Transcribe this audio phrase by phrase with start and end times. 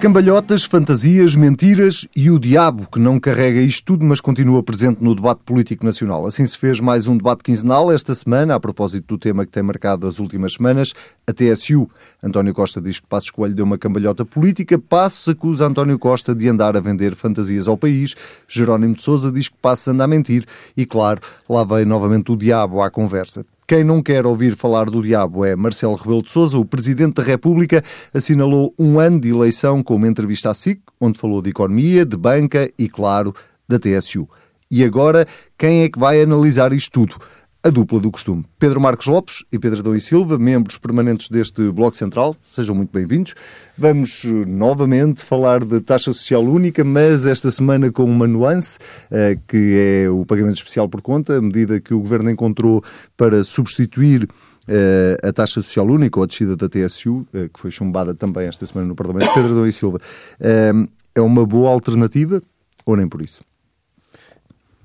[0.00, 5.12] Cambalhotas, fantasias, mentiras e o diabo que não carrega isto tudo, mas continua presente no
[5.12, 6.24] debate político nacional.
[6.24, 9.60] Assim se fez mais um debate quinzenal esta semana, a propósito do tema que tem
[9.60, 10.94] marcado as últimas semanas,
[11.26, 11.90] a TSU.
[12.22, 16.48] António Costa diz que Passos Coelho deu uma cambalhota política, Passos acusa António Costa de
[16.48, 18.14] andar a vender fantasias ao país,
[18.46, 20.46] Jerónimo de Sousa diz que Passos anda a mentir
[20.76, 23.44] e, claro, lá veio novamente o diabo à conversa.
[23.68, 27.22] Quem não quer ouvir falar do diabo é Marcelo Rebelo de Sousa, o Presidente da
[27.22, 32.06] República, assinalou um ano de eleição com uma entrevista à SIC, onde falou de economia,
[32.06, 33.34] de banca e, claro,
[33.68, 34.26] da TSU.
[34.70, 35.26] E agora,
[35.58, 37.16] quem é que vai analisar isto tudo?
[37.62, 38.44] A dupla do costume.
[38.58, 42.90] Pedro Marcos Lopes e Pedro Adão e Silva, membros permanentes deste Bloco Central, sejam muito
[42.92, 43.34] bem-vindos.
[43.76, 48.78] Vamos eh, novamente falar de taxa social única, mas esta semana com uma nuance,
[49.10, 52.82] eh, que é o pagamento especial por conta, a medida que o Governo encontrou
[53.16, 54.28] para substituir
[54.68, 58.64] eh, a taxa social única ou a descida da TSU, que foi chumbada também esta
[58.66, 59.34] semana no Parlamento.
[59.34, 60.00] Pedro Adão e Silva,
[60.38, 62.40] é uma boa alternativa
[62.86, 63.40] ou nem por isso?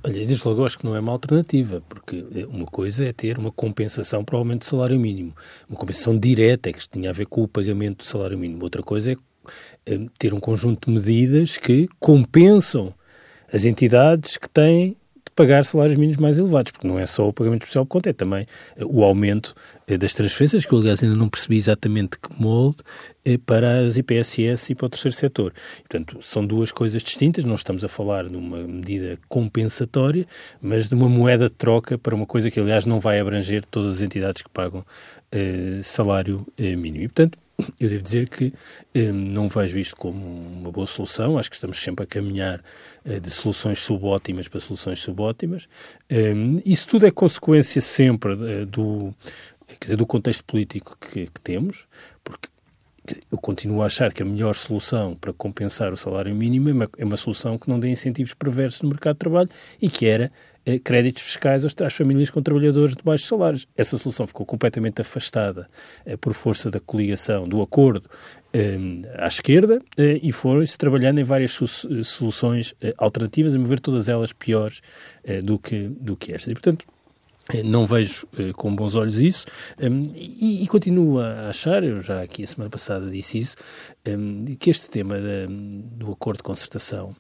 [0.05, 3.37] Olha, desde logo acho que não é uma alternativa, porque eh, uma coisa é ter
[3.37, 5.33] uma compensação para o aumento do salário mínimo,
[5.69, 8.63] uma compensação direta que tinha a ver com o pagamento do salário mínimo.
[8.63, 9.15] Outra coisa é
[9.85, 12.93] eh, ter um conjunto de medidas que compensam
[13.51, 14.97] as entidades que têm
[15.35, 18.13] pagar salários mínimos mais elevados, porque não é só o pagamento especial por conta, é
[18.13, 18.45] também
[18.75, 19.55] eh, o aumento
[19.87, 22.77] eh, das transferências, que eu, aliás, ainda não percebi exatamente que molde,
[23.25, 25.53] eh, para as IPSS e para o terceiro setor.
[25.79, 30.27] portanto, são duas coisas distintas, não estamos a falar de uma medida compensatória,
[30.61, 33.95] mas de uma moeda de troca para uma coisa que, aliás, não vai abranger todas
[33.95, 34.85] as entidades que pagam
[35.81, 37.05] salário mínimo.
[37.05, 37.39] E, portanto,
[37.79, 38.53] eu devo dizer que
[38.93, 41.37] eh, não vejo isto como uma boa solução.
[41.37, 42.63] Acho que estamos sempre a caminhar
[43.05, 45.67] eh, de soluções subótimas para soluções subótimas.
[46.09, 46.33] Eh,
[46.65, 49.13] isso tudo é consequência sempre eh, do,
[49.67, 51.87] quer dizer, do contexto político que, que temos,
[53.31, 56.89] eu continuo a achar que a melhor solução para compensar o salário mínimo é uma,
[56.99, 59.49] é uma solução que não dê incentivos perversos no mercado de trabalho
[59.81, 60.31] e que era
[60.65, 63.67] eh, créditos fiscais às famílias com trabalhadores de baixos salários.
[63.75, 65.67] Essa solução ficou completamente afastada
[66.05, 68.09] eh, por força da coligação, do acordo
[68.53, 68.77] eh,
[69.17, 71.51] à esquerda e foram-se trabalhando em várias
[72.05, 74.81] soluções alternativas, a meu ver todas elas piores
[75.43, 76.51] do, que, do que esta.
[76.51, 76.85] E, portanto,
[77.63, 79.45] não vejo com bons olhos isso.
[80.15, 83.57] E, e, continuo a achar, eu já aqui a semana passada disse isso,
[84.59, 85.15] que este tema
[85.97, 87.15] do acordo de concertação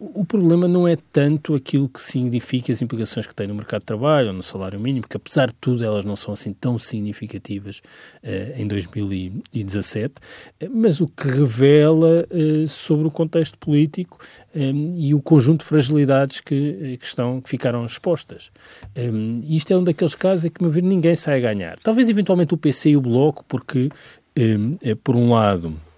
[0.00, 3.86] o problema não é tanto aquilo que significa as implicações que tem no mercado de
[3.86, 7.82] trabalho ou no salário mínimo, que apesar de tudo elas não são assim tão significativas
[8.24, 14.18] uh, em 2017, uh, mas o que revela uh, sobre o contexto político
[14.54, 18.50] um, e o conjunto de fragilidades que, que, estão, que ficaram expostas.
[18.96, 21.78] Um, isto é um daqueles casos em que, me ver, ninguém sai a ganhar.
[21.78, 23.90] Talvez eventualmente o PC e o Bloco, porque,
[24.38, 25.89] um, por um lado, eh,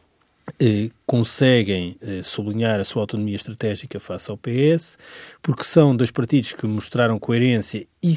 [1.07, 4.99] conseguem eh, sublinhar a sua autonomia estratégica face ao PS,
[5.41, 8.17] porque são dois partidos que mostraram coerência e,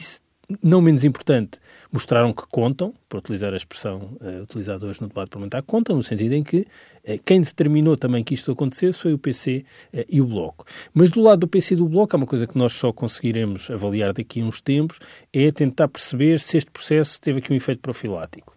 [0.62, 1.60] não menos importante,
[1.92, 6.04] mostraram que contam, para utilizar a expressão uh, utilizada hoje no debate parlamentar, contam no
[6.04, 10.22] sentido em que uh, quem determinou também que isto acontecesse foi o PC uh, e
[10.22, 10.66] o Bloco.
[10.94, 13.70] Mas do lado do PC e do Bloco, há uma coisa que nós só conseguiremos
[13.70, 15.00] avaliar daqui a uns tempos,
[15.34, 18.55] é tentar perceber se este processo teve aqui um efeito profilático.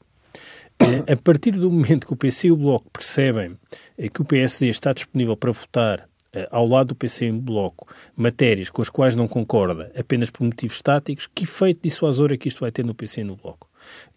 [0.80, 3.58] A partir do momento que o PC e o Bloco percebem
[3.96, 7.40] eh, que o PSD está disponível para votar eh, ao lado do PC e do
[7.40, 12.36] Bloco matérias com as quais não concorda apenas por motivos estáticos, que efeito dissuasor é
[12.36, 13.68] que isto vai ter no PC e no Bloco?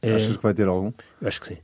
[0.02, 0.92] Achas que vai ter algum?
[1.22, 1.58] Acho que sim.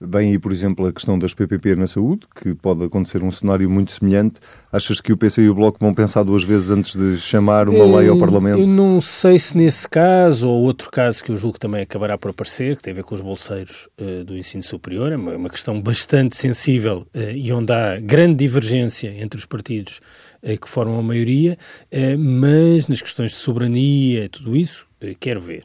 [0.00, 3.68] Bem, e por exemplo, a questão das PPP na saúde, que pode acontecer um cenário
[3.68, 4.40] muito semelhante.
[4.70, 7.98] Achas que o PC e o Bloco vão pensar duas vezes antes de chamar uma
[7.98, 8.60] lei ao Parlamento?
[8.60, 12.16] Eu não sei se nesse caso, ou outro caso que eu julgo que também acabará
[12.16, 15.32] por aparecer, que tem a ver com os bolseiros uh, do ensino superior, é uma,
[15.32, 20.00] uma questão bastante sensível uh, e onde há grande divergência entre os partidos
[20.44, 21.58] uh, que formam a maioria,
[22.18, 24.86] mas nas questões de soberania e tudo isso,
[25.18, 25.64] quero ver.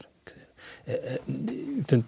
[1.78, 2.06] Portanto,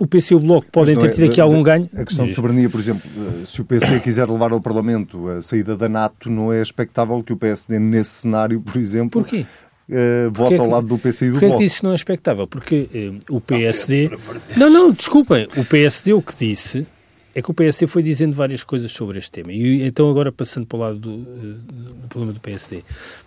[0.00, 1.88] o PC e o Bloco podem ter é, tido aqui algum ganho.
[1.94, 5.42] A questão de soberania, por exemplo, eh, se o PC quiser levar ao Parlamento a
[5.42, 9.44] saída da NATO, não é expectável que o PSD, nesse cenário, por exemplo, Porquê?
[9.90, 11.54] Uh, vota ao lado do PC e do Bloco.
[11.54, 12.46] Porquê que que não é expectável?
[12.46, 12.88] Porque
[13.28, 14.10] uh, o PSD...
[14.56, 15.48] Não, não, desculpem.
[15.56, 16.86] O PSD o que disse
[17.34, 19.52] é que o PSD foi dizendo várias coisas sobre este tema.
[19.52, 22.84] E então agora passando para o lado do, do problema do PSD.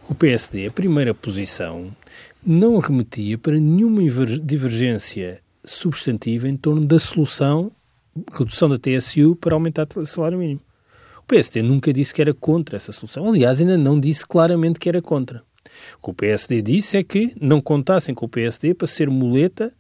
[0.10, 1.92] O PSD, a primeira posição,
[2.46, 4.02] não remetia para nenhuma
[4.42, 7.72] divergência substantiva em torno da solução,
[8.32, 10.62] redução da TSU para aumentar o salário mínimo.
[11.20, 13.28] O PSD nunca disse que era contra essa solução.
[13.28, 15.42] Aliás, ainda não disse claramente que era contra.
[16.02, 19.74] O que o PSD disse é que não contassem com o PSD para ser muleta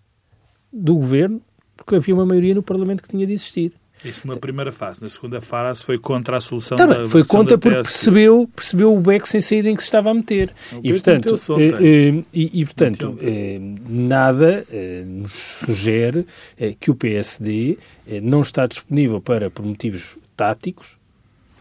[0.71, 1.41] do governo,
[1.75, 3.73] porque havia uma maioria no Parlamento que tinha de existir.
[4.03, 5.01] Isso numa primeira fase.
[5.01, 8.99] Na segunda fase foi contra a solução Também, da foi contra porque percebeu, percebeu o
[8.99, 10.53] beco sem saída em que se estava a meter.
[10.73, 16.25] O E portanto, eh, eh, e, e, portanto eh, nada eh, nos sugere
[16.57, 17.77] eh, que o PSD
[18.21, 20.97] não está disponível para, por motivos táticos,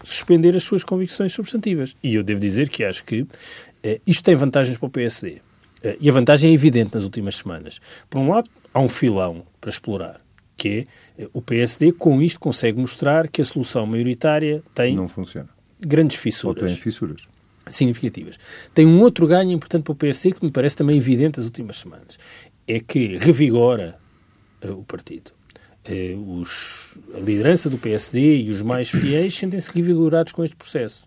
[0.02, 1.96] suspender as suas convicções substantivas.
[2.02, 3.26] E eu devo dizer que acho que
[4.06, 5.40] isto tem vantagens para o PSD.
[6.00, 7.80] E a vantagem é evidente nas últimas semanas.
[8.10, 10.20] Por um lado, há um filão para explorar,
[10.56, 10.86] que é
[11.32, 15.48] o PSD, com isto, consegue mostrar que a solução maioritária tem Não funciona.
[15.80, 17.22] grandes Ou fissuras tem fissuras.
[17.68, 18.38] significativas.
[18.74, 21.76] Tem um outro ganho importante para o PSD que me parece também evidente nas últimas
[21.76, 22.18] semanas.
[22.66, 23.98] É que revigora
[24.60, 25.32] eh, o partido.
[25.84, 31.04] Eh, os- a liderança do PSD e os mais fiéis sentem-se revigorados com este processo.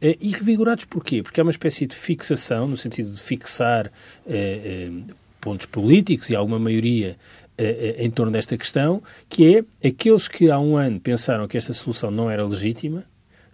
[0.00, 1.22] Eh, e revigorados porquê?
[1.22, 3.90] Porque há uma espécie de fixação, no sentido de fixar
[5.40, 7.16] pontos políticos e alguma maioria
[7.58, 12.10] em torno desta questão, que é aqueles que há um ano pensaram que esta solução
[12.10, 13.04] não era legítima,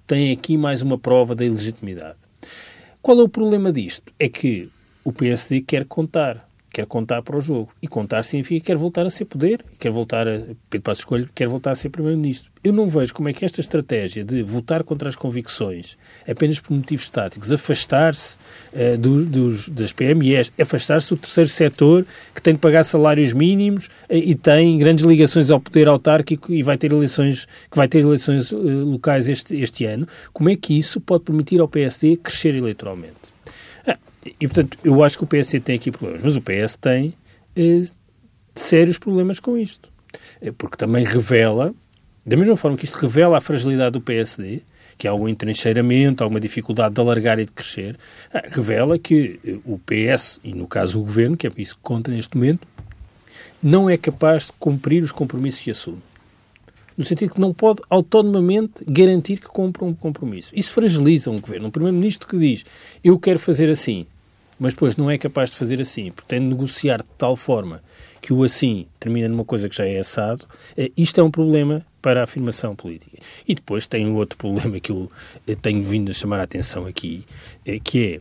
[0.06, 2.18] têm aqui mais uma prova da ilegitimidade.
[3.00, 4.12] Qual é o problema disto?
[4.18, 4.68] É que
[5.02, 6.44] o PSD quer contar,
[6.74, 7.70] quer contar para o jogo.
[7.80, 11.28] E contar significa que quer voltar a ser poder, quer voltar a, Pedro Passos Escolho
[11.34, 12.50] quer voltar a ser primeiro-ministro.
[12.62, 15.96] Eu não vejo como é que esta estratégia de votar contra as convicções,
[16.28, 18.38] apenas por motivos táticos, afastar-se
[18.72, 23.88] eh, do- dos, das PMEs, afastar-se do terceiro setor, que tem de pagar salários mínimos
[24.08, 28.00] eh, e tem grandes ligações ao poder autárquico e vai ter eleições, que vai ter
[28.00, 32.54] eleições eh, locais este, este ano, como é que isso pode permitir ao PSD crescer
[32.54, 33.23] eleitoralmente?
[34.24, 37.14] E, portanto, eu acho que o PSD tem aqui problemas, mas o PS tem
[37.54, 37.84] eh,
[38.54, 39.92] sérios problemas com isto.
[40.40, 41.74] Eh, porque também revela,
[42.24, 44.62] da mesma forma que isto revela a fragilidade do PSD,
[44.96, 47.96] que há algum entrincheiramento, alguma dificuldade de alargar e de crescer,
[48.32, 51.82] ah, revela que eh, o PS, e no caso o Governo, que é isso que
[51.82, 52.66] conta neste momento,
[53.62, 56.02] não é capaz de cumprir os compromissos que assume.
[56.96, 60.52] No sentido que não pode autonomamente garantir que cumpra um compromisso.
[60.54, 61.66] Isso fragiliza um governo.
[61.66, 62.64] Um primeiro-ministro que diz
[63.02, 64.06] eu quero fazer assim,
[64.58, 67.82] mas depois não é capaz de fazer assim, tem de negociar de tal forma
[68.20, 70.46] que o assim termina numa coisa que já é assado,
[70.76, 73.18] eh, isto é um problema para a afirmação política.
[73.46, 75.10] E depois tem um outro problema que eu
[75.46, 77.24] eh, tenho vindo a chamar a atenção aqui,
[77.66, 78.20] eh, que é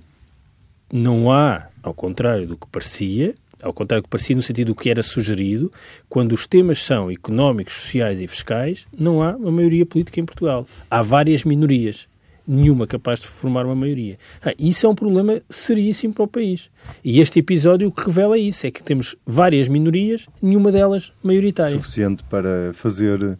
[0.91, 4.75] não há, ao contrário do que parecia, ao contrário do que parecia no sentido do
[4.75, 5.71] que era sugerido,
[6.09, 10.67] quando os temas são económicos, sociais e fiscais, não há uma maioria política em Portugal.
[10.91, 12.07] Há várias minorias,
[12.47, 14.17] nenhuma capaz de formar uma maioria.
[14.41, 16.69] Ah, isso é um problema seríssimo para o país.
[17.03, 21.77] E este episódio o que revela isso, é que temos várias minorias, nenhuma delas maioritária.
[21.77, 23.37] Suficiente para fazer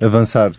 [0.00, 0.52] avançar.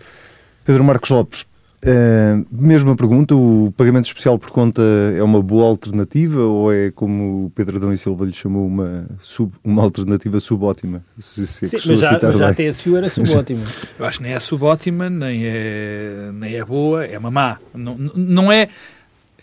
[0.66, 1.46] Pedro Marcos Lopes,
[1.82, 4.82] eh, mesma pergunta, o pagamento especial por conta
[5.16, 9.08] é uma boa alternativa ou é, como o Pedro Adão e Silva lhe chamou, uma,
[9.22, 11.04] sub, uma alternativa subótima?
[11.20, 12.54] Se, se Sim, mas a já, mas já a.
[12.54, 13.64] TSU era subótima.
[14.00, 17.60] Eu acho que nem é subótima, nem é, nem é boa, é uma má.
[17.76, 18.70] Não, não é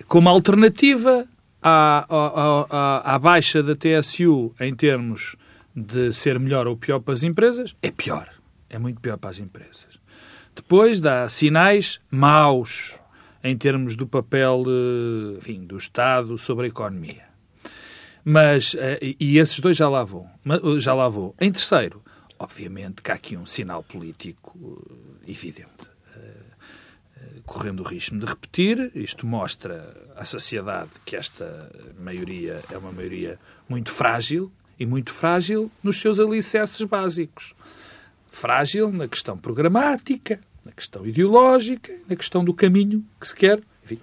[0.09, 1.27] como alternativa
[1.63, 5.37] à, à, à, à baixa da TSU em termos
[5.75, 8.29] de ser melhor ou pior para as empresas, é pior.
[8.69, 9.94] É muito pior para as empresas.
[10.55, 12.99] Depois dá sinais maus
[13.43, 17.25] em termos do papel eh, enfim, do Estado sobre a economia.
[18.25, 20.27] Mas, eh, e- esses dois já lá vão.
[20.45, 21.35] Ma- Já lá vou.
[21.41, 22.03] Em terceiro,
[22.39, 24.83] obviamente que há aqui um sinal político
[25.27, 25.85] eh, evidente.
[26.17, 26.21] Eh,
[27.19, 32.93] eh, Correndo o risco de repetir, isto mostra à sociedade que esta maioria é uma
[32.93, 33.39] maioria
[33.69, 37.55] muito frágil e muito frágil nos seus alicerces básicos.
[38.33, 43.99] Frágil na questão programática, na questão ideológica, na questão do caminho que se quer enfim,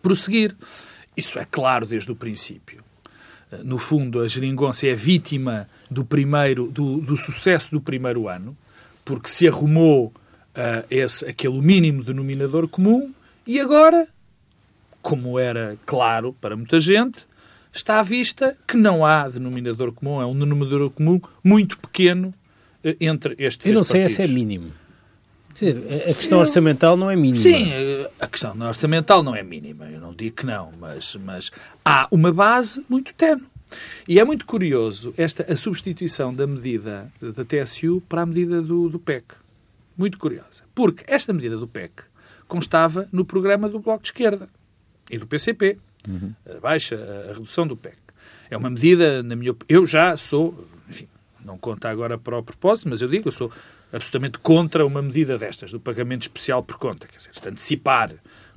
[0.00, 0.56] prosseguir.
[1.16, 2.82] Isso é claro desde o princípio.
[3.64, 8.56] No fundo, a geringonça é vítima do, primeiro, do, do sucesso do primeiro ano,
[9.04, 10.12] porque se arrumou
[10.54, 13.12] eh, esse, aquele mínimo denominador comum
[13.46, 14.06] e agora,
[15.00, 17.26] como era claro para muita gente,
[17.72, 22.34] está à vista que não há denominador comum, é um denominador comum muito pequeno
[22.84, 24.70] eh, entre estes Eu não sei se é mínimo.
[25.58, 27.42] Quer dizer, a questão orçamental não é mínima.
[27.42, 27.72] Sim,
[28.20, 31.50] a questão orçamental não é mínima, eu não digo que não, mas, mas
[31.84, 33.44] há uma base muito tenue.
[34.06, 38.88] E é muito curioso esta, a substituição da medida da TSU para a medida do,
[38.88, 39.24] do PEC.
[39.96, 40.62] Muito curiosa.
[40.74, 42.04] Porque esta medida do PEC
[42.46, 44.48] constava no programa do Bloco de Esquerda
[45.10, 45.76] e do PCP.
[46.56, 46.96] A baixa,
[47.28, 47.96] a redução do PEC.
[48.50, 51.06] É uma medida, na minha opinião, eu já sou, enfim,
[51.44, 53.52] não conta agora para o propósito, mas eu digo, eu sou
[53.92, 57.06] absolutamente contra uma medida destas, do pagamento especial por conta.
[57.06, 58.14] Quer dizer, antecipar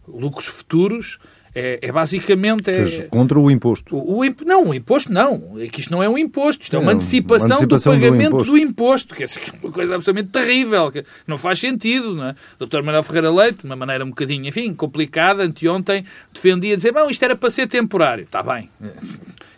[0.08, 1.20] lucros futuros
[1.53, 2.70] É, é basicamente.
[2.70, 3.96] É, contra o imposto.
[3.96, 5.60] O, o, não, o imposto não.
[5.60, 6.63] É que isto não é um imposto.
[6.63, 8.51] Isto é, uma, antecipação uma antecipação, do pagamento do imposto.
[8.51, 9.27] Do imposto que é
[9.62, 10.91] uma coisa absolutamente terrível.
[10.91, 12.15] Que não faz sentido.
[12.15, 12.36] Não é?
[12.60, 12.81] O Dr.
[12.81, 17.24] Manuel Ferreira Leite, de uma maneira um bocadinho, enfim, complicada, anteontem, defendia dizer: Bom, isto
[17.24, 18.24] era para ser temporário.
[18.24, 18.70] Está bem.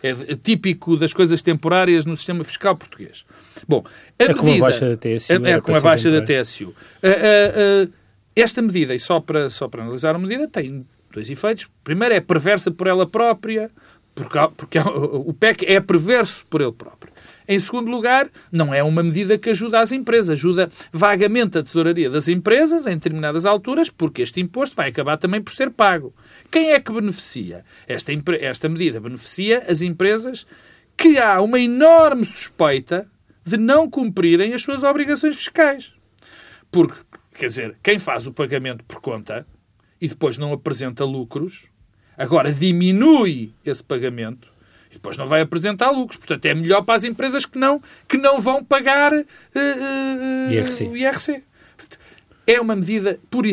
[0.02, 3.24] É, é típico das coisas temporárias no sistema fiscal português.
[3.68, 3.84] Bom,
[4.18, 5.32] a é medida, como a baixa da TSU.
[5.32, 6.64] É, é como a baixa da TSU.
[6.64, 7.92] Uh, uh, uh,
[8.34, 10.84] esta medida, e só para, só para analisar a medida, tem
[11.14, 11.66] dois efeitos.
[11.82, 13.70] Primeiro, é perversa por ela própria,
[14.14, 17.12] porque, porque o PEC é perverso por ele próprio.
[17.46, 22.08] Em segundo lugar, não é uma medida que ajuda as empresas, ajuda vagamente a tesouraria
[22.08, 26.14] das empresas em determinadas alturas, porque este imposto vai acabar também por ser pago.
[26.50, 27.64] Quem é que beneficia?
[27.86, 30.46] Esta, esta medida beneficia as empresas
[30.96, 33.06] que há uma enorme suspeita
[33.44, 35.92] de não cumprirem as suas obrigações fiscais.
[36.70, 36.98] Porque,
[37.34, 39.46] quer dizer, quem faz o pagamento por conta
[40.04, 41.64] e depois não apresenta lucros,
[42.14, 44.52] agora diminui esse pagamento
[44.90, 46.18] e depois não vai apresentar lucros.
[46.18, 50.84] Portanto, é melhor para as empresas que não, que não vão pagar uh, uh, IRC.
[50.84, 51.42] o IRC.
[52.46, 53.46] É uma medida, por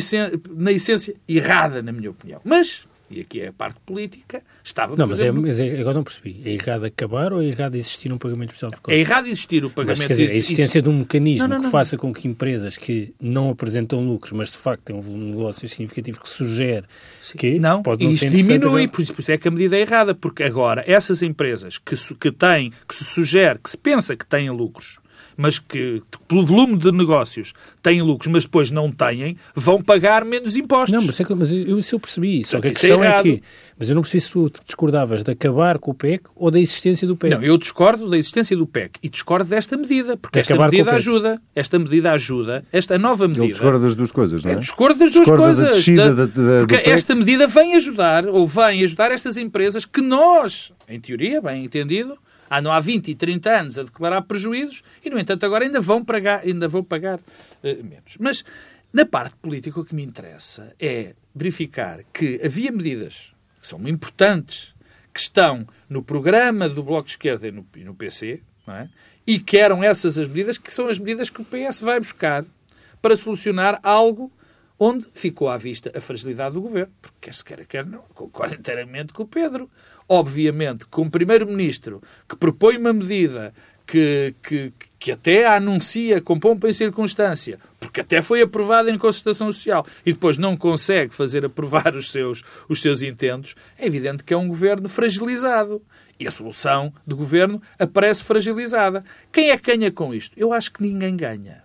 [0.49, 2.41] na essência, errada, na minha opinião.
[2.43, 4.95] Mas e aqui é a parte política, estava...
[4.95, 6.41] Não, mas, é, mas é, agora não percebi.
[6.45, 8.95] É errado acabar ou é errado existir um pagamento especial por conta?
[8.95, 9.99] É errado existir o pagamento...
[9.99, 12.77] Mas, quer dizer, a existência de um mecanismo não, não, que faça com que empresas
[12.77, 16.85] que não apresentam lucros, mas de facto têm um volume de negócios significativo que sugere
[17.19, 17.37] Sim.
[17.37, 19.81] que não, pode não isto diminui, por isso, por isso é que a medida é
[19.81, 24.25] errada, porque agora essas empresas que, que têm, que se sugere, que se pensa que
[24.25, 24.99] têm lucros,
[25.37, 30.55] mas que, pelo volume de negócios, têm lucros, mas depois não têm, vão pagar menos
[30.55, 30.91] impostos.
[30.91, 32.43] Não, mas, é que, mas eu, isso eu percebi.
[32.43, 33.43] Só que a questão é, é, que.
[33.77, 37.07] Mas eu não percebi se tu discordavas de acabar com o PEC ou da existência
[37.07, 37.33] do PEC.
[37.33, 40.91] Não, eu discordo da existência do PEC e discordo desta medida, porque de esta medida
[40.91, 41.41] ajuda.
[41.55, 42.63] Esta medida ajuda.
[42.71, 43.45] Esta nova medida.
[43.45, 44.53] Ele discorda das duas coisas, não é?
[44.53, 45.85] é discordo das duas discorda coisas.
[45.85, 50.71] Da da, da, porque esta medida vem ajudar, ou vem ajudar estas empresas que nós,
[50.87, 52.17] em teoria, bem entendido,
[52.51, 56.03] andam há 20 e 30 anos a declarar prejuízos e, no entanto, agora ainda vão
[56.03, 58.17] pagar, ainda vão pagar uh, menos.
[58.19, 58.43] Mas,
[58.91, 63.31] na parte política, o que me interessa é verificar que havia medidas
[63.61, 64.73] que são importantes,
[65.13, 68.87] que estão no programa do Bloco de Esquerda e no, e no PC, é?
[69.25, 72.45] e que eram essas as medidas que são as medidas que o PS vai buscar
[73.01, 74.31] para solucionar algo
[74.83, 76.91] onde ficou à vista a fragilidade do governo.
[76.99, 79.69] Porque quer se queira, quer não, concordo inteiramente com o Pedro.
[80.13, 83.53] Obviamente, com um primeiro-ministro que propõe uma medida
[83.87, 89.49] que, que, que até anuncia com pompa em circunstância, porque até foi aprovada em consultação
[89.49, 94.33] social e depois não consegue fazer aprovar os seus, os seus intentos, é evidente que
[94.33, 95.81] é um governo fragilizado.
[96.19, 99.05] E a solução do governo aparece fragilizada.
[99.31, 100.37] Quem é que ganha com isto?
[100.37, 101.63] Eu acho que ninguém ganha.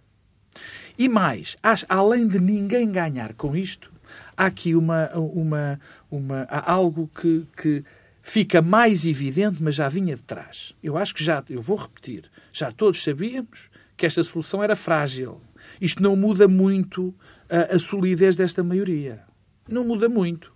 [0.96, 1.56] E mais,
[1.88, 3.90] além de ninguém ganhar com isto,
[4.36, 7.84] há aqui uma, uma, uma, há algo que, que
[8.26, 10.74] fica mais evidente, mas já vinha de trás.
[10.82, 15.40] Eu acho que já, eu vou repetir, já todos sabíamos que esta solução era frágil.
[15.80, 17.14] Isto não muda muito
[17.48, 19.22] a, a solidez desta maioria.
[19.68, 20.54] Não muda muito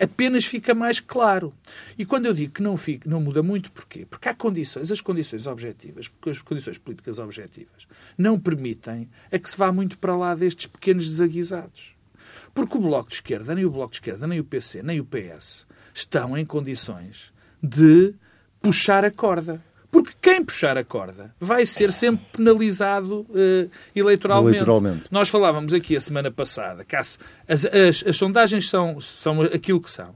[0.00, 1.54] apenas fica mais claro.
[1.96, 4.04] E quando eu digo que não, fica, não muda muito, porquê?
[4.04, 7.86] Porque há condições, as condições objetivas, porque as condições políticas objetivas,
[8.18, 11.94] não permitem a que se vá muito para lá destes pequenos desaguisados.
[12.52, 15.04] Porque o Bloco de Esquerda, nem o Bloco de Esquerda, nem o PC, nem o
[15.04, 15.64] PS,
[15.94, 17.32] estão em condições
[17.62, 18.14] de
[18.60, 19.62] puxar a corda.
[19.90, 24.56] Porque quem puxar a corda vai ser sempre penalizado uh, eleitoralmente.
[24.56, 25.02] eleitoralmente.
[25.10, 27.66] Nós falávamos aqui a semana passada que as, as,
[28.06, 30.14] as, sondagens são, são aquilo que são.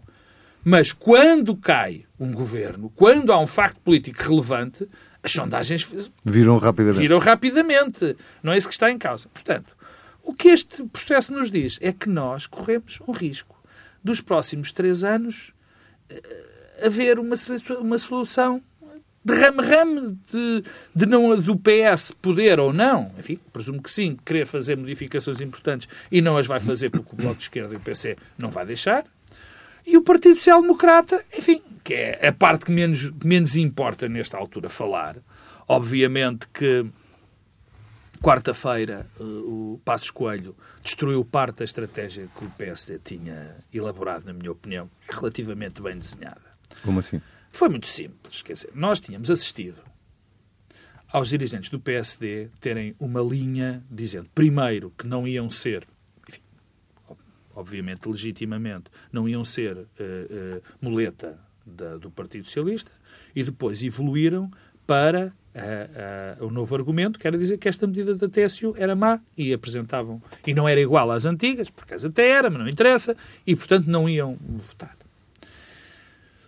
[0.64, 4.88] Mas quando cai um governo, quando há um facto político relevante,
[5.22, 5.86] as sondagens
[6.24, 6.98] viram rapidamente.
[6.98, 8.16] Viram rapidamente.
[8.42, 9.28] Não é isso que está em causa.
[9.28, 9.76] Portanto,
[10.22, 13.62] o que este processo nos diz é que nós corremos um risco
[14.02, 15.52] dos próximos três anos
[16.82, 17.34] haver uma,
[17.80, 18.62] uma solução
[19.24, 20.62] de rame-rame de,
[20.94, 25.88] de não, do PS poder ou não, enfim, presumo que sim, querer fazer modificações importantes
[26.12, 28.64] e não as vai fazer porque o Bloco de Esquerda e o PC não vai
[28.64, 29.04] deixar.
[29.84, 34.36] E o Partido Social Democrata, enfim, que é a parte que menos, menos importa nesta
[34.36, 35.16] altura falar.
[35.66, 36.86] Obviamente que
[38.16, 44.32] quarta-feira eh, o Passos Coelho destruiu parte da estratégia que o PSD tinha elaborado, na
[44.32, 46.40] minha opinião, relativamente bem desenhada.
[46.82, 47.20] Como assim?
[47.50, 48.42] Foi muito simples.
[48.42, 49.78] Quer dizer, nós tínhamos assistido
[51.08, 55.86] aos dirigentes do PSD terem uma linha dizendo, primeiro, que não iam ser,
[56.28, 56.40] enfim,
[57.54, 62.90] obviamente, legitimamente, não iam ser uh, uh, muleta da, do Partido Socialista,
[63.34, 64.50] e depois evoluíram
[64.86, 69.20] para uh, o novo argumento, que era dizer que esta medida da TSU era má
[69.36, 73.16] e apresentavam, e não era igual às antigas, porque as até era, mas não interessa,
[73.46, 74.96] e portanto não iam votar.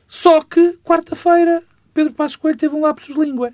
[0.07, 1.63] Só que, quarta-feira,
[1.93, 3.53] Pedro Passos Coelho teve um lapsus língua.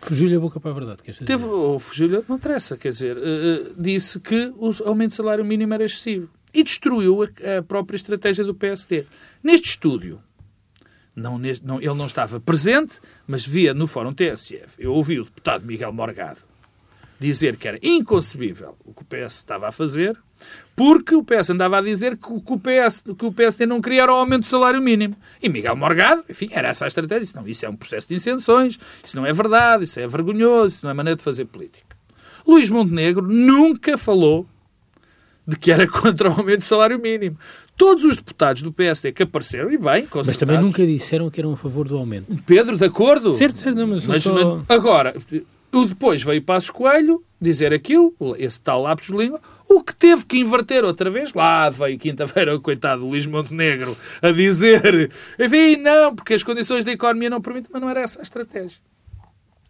[0.00, 1.02] Fugiu-lhe a boca para a verdade.
[1.02, 5.16] Quer Teve, ou fugiu-lhe, não interessa, quer dizer, uh, uh, disse que o aumento de
[5.16, 6.28] salário mínimo era excessivo.
[6.52, 9.06] E destruiu a, a própria estratégia do PSD.
[9.42, 10.20] Neste estúdio,
[11.20, 14.74] não, não, ele não estava presente, mas via no Fórum TSF.
[14.78, 16.38] Eu ouvi o deputado Miguel Morgado
[17.20, 20.16] dizer que era inconcebível o que o PS estava a fazer,
[20.74, 24.10] porque o PS andava a dizer que, o, PS, que o PSD não queria o
[24.10, 25.14] aumento do salário mínimo.
[25.42, 27.20] E Miguel Morgado, enfim, era essa a estratégia.
[27.20, 30.76] Disse, não, isso é um processo de incenções, isso não é verdade, isso é vergonhoso,
[30.76, 31.94] isso não é maneira de fazer política.
[32.46, 34.48] Luís Montenegro nunca falou
[35.46, 37.38] de que era contra o aumento do salário mínimo.
[37.80, 41.54] Todos os deputados do PSD que apareceram, e bem, Mas também nunca disseram que eram
[41.54, 42.36] a favor do aumento.
[42.44, 43.32] Pedro, de acordo?
[43.32, 44.34] Certo, certo, não, mas, mas, só...
[44.34, 45.16] mas agora,
[45.72, 50.26] o depois veio Passos Coelho dizer aquilo, esse tal lápis de língua, o que teve
[50.26, 51.32] que inverter outra vez.
[51.32, 56.92] Lá veio quinta-feira o coitado Luís Montenegro a dizer, enfim, não, porque as condições da
[56.92, 58.78] economia não permitem, mas não era essa a estratégia.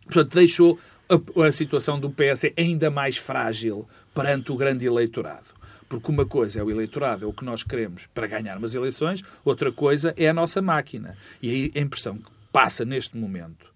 [0.07, 5.60] Portanto, deixou a, a situação do PS ainda mais frágil perante o grande eleitorado.
[5.91, 9.25] Porque uma coisa é o eleitorado, é o que nós queremos para ganhar umas eleições,
[9.45, 11.17] outra coisa é a nossa máquina.
[11.43, 13.67] E aí a impressão que passa neste momento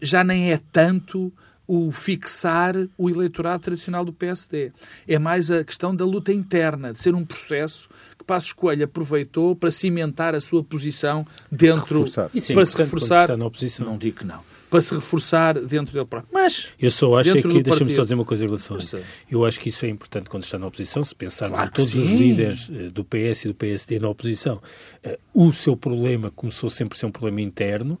[0.00, 1.32] já nem é tanto
[1.66, 4.72] o fixar o eleitorado tradicional do PSD.
[5.06, 9.54] É mais a questão da luta interna, de ser um processo que Passos Coelho aproveitou
[9.54, 12.06] para cimentar a sua posição dentro...
[12.06, 13.36] Se para se reforçar.
[13.36, 16.30] Não digo que não para se reforçar dentro dele próprio.
[16.32, 16.68] Mas.
[16.80, 17.62] Eu só acho é que.
[17.62, 18.98] Deixa-me só dizer uma coisa em relação a isso.
[19.30, 21.90] Eu acho que isso é importante quando está na oposição, se pensarmos claro em todos
[21.90, 22.00] sim.
[22.00, 24.62] os líderes eh, do PS e do PSD na oposição.
[25.02, 27.98] Eh, o seu problema começou sempre a ser um problema interno.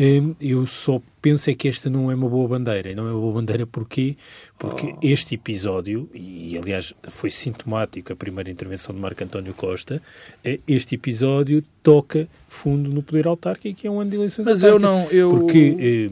[0.00, 2.88] Eh, eu só penso é que esta não é uma boa bandeira.
[2.88, 4.16] E não é uma boa bandeira porquê?
[4.56, 4.98] Porque oh.
[5.02, 10.00] este episódio, e aliás foi sintomático a primeira intervenção de Marco António Costa,
[10.68, 14.78] este episódio toca fundo no poder autárquico, que é um ano de eleições Mas eu
[14.78, 15.04] não...
[15.10, 15.30] Eu...
[15.30, 16.08] Porque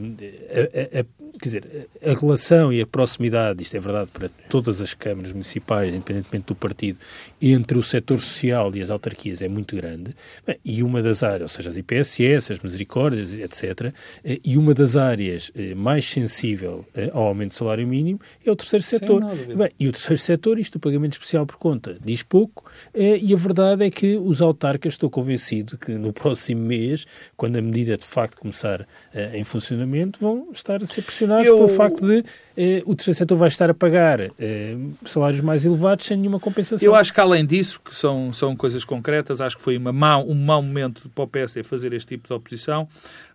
[0.51, 4.81] a, a, a quer dizer, a relação e a proximidade, isto é verdade para todas
[4.81, 6.99] as câmaras municipais, independentemente do partido,
[7.41, 10.15] entre o setor social e as autarquias é muito grande,
[10.63, 14.95] e uma das áreas, ou seja, as IPSS, as misericórdias, etc., eh, e uma das
[14.95, 19.23] áreas eh, mais sensível eh, ao aumento do salário mínimo é o terceiro setor.
[19.55, 23.37] Bem, e o terceiro setor, isto do pagamento especial por conta, diz pouco, e a
[23.37, 28.05] verdade é que os autarcas, estou convencido que no próximo mês, quando a medida de
[28.05, 28.87] facto começar
[29.33, 31.55] em funcionamento, vão estar a ser pressionados eu...
[31.55, 32.23] pelo facto de
[32.55, 36.85] eh, o terceiro setor vai estar a pagar eh, salários mais elevados sem nenhuma compensação.
[36.85, 40.17] Eu acho que além disso, que são, são coisas concretas, acho que foi uma má,
[40.17, 42.87] um mau momento para o PSD fazer este tipo de oposição,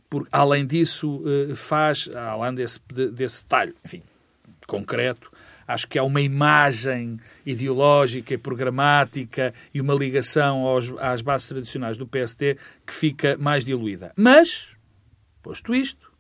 [0.09, 2.81] porque além disso eh, faz, além desse,
[3.13, 4.03] desse detalhe, enfim,
[4.67, 5.31] concreto,
[5.67, 11.97] acho que há uma imagem ideológica e programática e uma ligação aos, às bases tradicionais
[11.97, 14.13] do PSD que fica mais diluída.
[14.17, 14.69] Mas,
[15.43, 16.12] posto isto,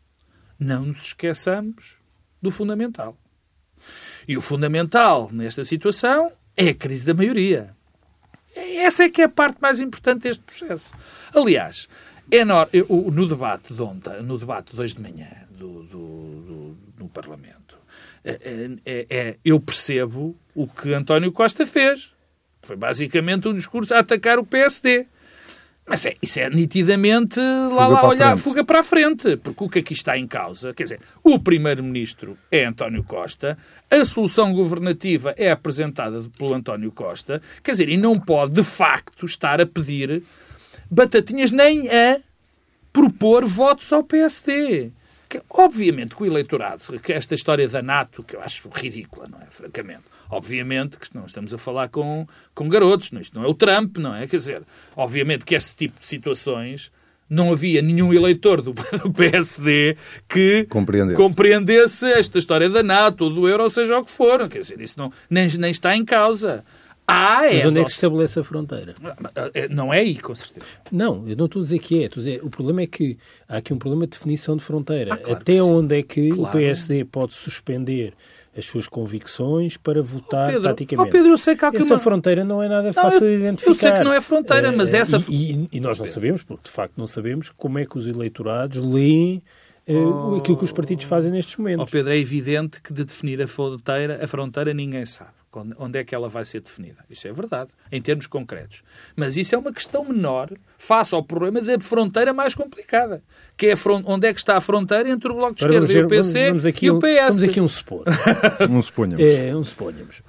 [0.58, 1.96] não nos esqueçamos
[2.40, 3.16] do fundamental.
[4.26, 7.74] E o fundamental nesta situação é a crise da maioria.
[8.54, 10.90] Essa é que é a parte mais importante deste processo.
[11.34, 11.88] Aliás,
[12.30, 12.54] é no,
[13.10, 17.76] no debate de ontem, no debate de hoje de manhã do, do, do, do Parlamento,
[18.24, 22.12] é, é, é, eu percebo o que António Costa fez.
[22.62, 25.06] Foi basicamente um discurso a atacar o PSD.
[25.86, 29.80] Mas é, isso é nitidamente lá, lá olhar, fuga para a frente, porque o que
[29.80, 33.58] aqui está em causa, quer dizer, o Primeiro-Ministro é António Costa,
[33.90, 39.26] a solução governativa é apresentada pelo António Costa, quer dizer, e não pode, de facto,
[39.26, 40.22] estar a pedir
[40.88, 42.20] batatinhas nem a
[42.92, 44.92] propor votos ao PSD.
[45.32, 49.38] Que, obviamente que o eleitorado, que esta história da NATO, que eu acho ridícula, não
[49.40, 49.46] é?
[49.46, 53.52] Francamente Obviamente que não estamos a falar com, com garotos, não, isto não é o
[53.52, 54.26] Trump, não é?
[54.26, 54.62] Quer dizer,
[54.96, 56.90] obviamente que esse tipo de situações
[57.28, 58.72] não havia nenhum eleitor do,
[59.14, 59.94] PSD
[60.26, 61.16] que compreendesse.
[61.16, 62.06] compreendesse.
[62.12, 64.48] esta história da NATO, do euro, seja o que for.
[64.48, 66.64] Quer dizer, isso não, nem, nem está em causa.
[67.06, 67.56] Ah, é.
[67.56, 68.94] Mas onde é que se estabelece a fronteira?
[69.54, 70.66] É, não é aí, com certeza.
[70.90, 72.06] Não, eu não estou a dizer que é.
[72.06, 75.14] Estou a dizer, o problema é que há aqui um problema de definição de fronteira.
[75.14, 76.42] Ah, claro Até onde é que claro.
[76.42, 78.14] o PSD pode suspender
[78.56, 81.08] as suas convicções para votar oh, Pedro, taticamente.
[81.08, 81.98] Oh Pedro, eu sei que há aqui essa uma...
[81.98, 83.70] fronteira não é nada fácil não, eu, de identificar.
[83.70, 85.22] Eu sei que não é fronteira, uh, mas essa...
[85.28, 88.06] E, e, e nós não sabemos, porque de facto não sabemos, como é que os
[88.06, 89.42] eleitorados leem
[89.88, 91.86] oh, aquilo que os partidos fazem nestes momentos.
[91.88, 95.30] Oh Pedro, é evidente que de definir a fronteira, a fronteira ninguém sabe
[95.78, 97.04] onde é que ela vai ser definida.
[97.10, 98.82] Isso é verdade, em termos concretos.
[99.14, 103.22] Mas isso é uma questão menor face ao problema da fronteira mais complicada,
[103.56, 103.74] que é
[104.06, 106.64] onde é que está a fronteira entre o Bloco de Esquerda e o PC vamos,
[106.64, 107.06] vamos e o PS.
[107.06, 108.04] Um, vamos aqui um supor.
[108.70, 109.22] um suponhamos.
[109.22, 110.22] É, um suponhamos.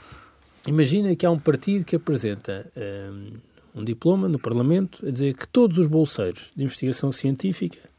[0.68, 3.34] Imagina que há um partido que apresenta hum,
[3.76, 7.90] um diploma no Parlamento a dizer que todos os bolseiros de investigação científica eh,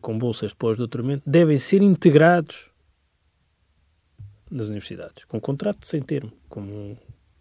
[0.00, 2.70] com bolsas de pós-doutoramento devem ser integrados
[4.50, 6.96] nas universidades, com contrato sem termo, como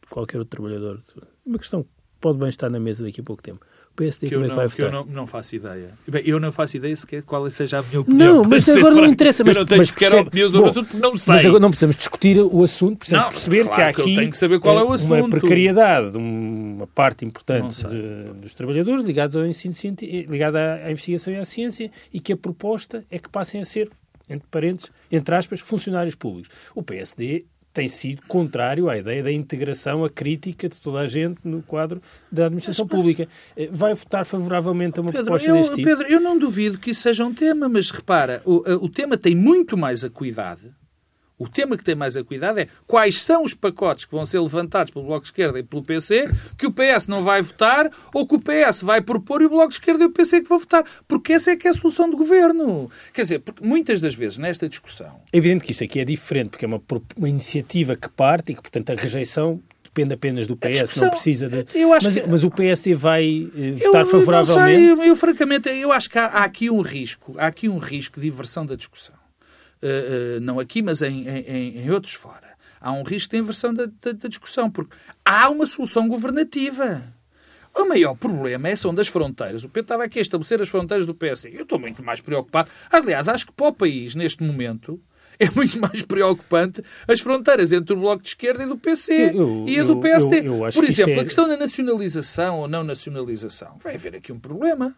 [0.10, 1.02] qualquer outro trabalhador.
[1.46, 3.66] Uma questão que pode bem estar na mesa daqui a pouco tempo.
[3.94, 5.06] O PSD que como é que não, vai que eu votar?
[5.06, 5.90] não, não faço ideia.
[6.08, 8.38] Bem, eu não faço ideia sequer qual seja a minha opinião.
[8.38, 9.44] Não, mas agora não interessa.
[9.44, 11.34] Mas, eu não tenho mas sequer percebe- opinião sobre o assunto porque não sei.
[11.36, 14.16] Mas agora não precisamos discutir o assunto, precisamos Não, perceber claro que há que aqui
[14.16, 15.30] tenho que saber qual é o eh, uma assunto.
[15.30, 19.76] precariedade, uma parte importante de- dos trabalhadores ligados ao ensino
[20.28, 23.66] ligada à, à investigação e à ciência e que a proposta é que passem a
[23.66, 23.92] ser,
[24.28, 26.50] entre parênteses, entre aspas, funcionários públicos.
[26.74, 31.40] O PSD tem sido contrário à ideia da integração, a crítica de toda a gente
[31.44, 32.00] no quadro
[32.32, 33.28] da administração Mas- mas- pública.
[33.58, 35.88] Eh, Vai votar favoravelmente a uma Pedro proposta eu, deste tipo?
[35.88, 39.36] Pedro, eu não duvido que isso seja um tema, mas repara, o, o tema tem
[39.36, 40.72] muito mais acuidade.
[41.44, 44.94] O tema que tem mais acuidade é quais são os pacotes que vão ser levantados
[44.94, 48.36] pelo Bloco de Esquerda e pelo PC que o PS não vai votar ou que
[48.36, 50.86] o PS vai propor e o Bloco de Esquerda e o PC que vão votar.
[51.08, 52.90] Porque essa é que é a solução do governo.
[53.14, 56.52] Quer dizer, porque muitas das vezes nesta discussão É evidente que isto aqui é diferente,
[56.52, 56.82] porque é uma,
[57.18, 61.48] uma iniciativa que parte e que, portanto, a rejeição depende apenas do PS, não precisa
[61.48, 61.66] de...
[61.78, 64.76] eu acho mas, que- mas o PSD vai eh, Eu votar não favoravelmente?
[64.80, 67.78] sei, eu, eu, francamente, eu acho que há, há aqui um risco, há aqui um
[67.78, 69.14] risco de inversão da discussão.
[69.84, 72.54] Uh, uh, não aqui, mas em, em, em outros fora.
[72.80, 77.04] Há um risco de inversão da, da, da discussão, porque há uma solução governativa.
[77.76, 79.64] O maior problema é são das fronteiras.
[79.64, 81.58] O Pedro estava aqui a estabelecer as fronteiras do PSD.
[81.58, 82.70] Eu estou muito mais preocupado.
[82.92, 85.02] Aliás, acho que para o país, neste momento,
[85.40, 89.66] é muito mais preocupante as fronteiras entre o Bloco de Esquerda e do PC Eu-
[89.68, 90.40] e a do PSD.
[90.42, 93.78] eu- eu acho Por exemplo, é- a questão da nacionalização ou não nacionalização.
[93.84, 94.96] Vai haver aqui um problema.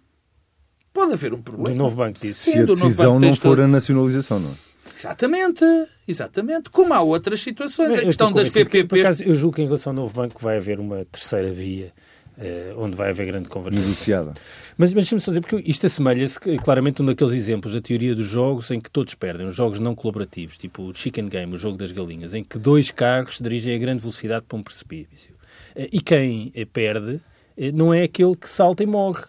[0.93, 1.74] Pode haver um problema.
[1.76, 2.52] Do novo banco disse.
[2.52, 4.54] Sim, Se a decisão banco não for a nacionalização, não é?
[4.97, 5.63] Exatamente,
[6.08, 6.69] exatamente.
[6.69, 7.93] Como há outras situações.
[7.93, 9.03] Eu a questão das que, Por PPPs.
[9.05, 11.91] acaso, eu julgo que em relação ao novo banco vai haver uma terceira via,
[12.38, 13.86] eh, onde vai haver grande convergência.
[13.88, 14.34] Negociada.
[14.77, 18.15] Mas, mas deixa-me só dizer, porque isto assemelha-se claramente a um daqueles exemplos da teoria
[18.15, 21.58] dos jogos em que todos perdem, os jogos não colaborativos, tipo o Chicken Game, o
[21.58, 25.36] jogo das galinhas, em que dois carros se dirigem a grande velocidade para um precipício.
[25.75, 27.19] Eh, E quem eh, perde
[27.58, 29.23] eh, não é aquele que salta e morre.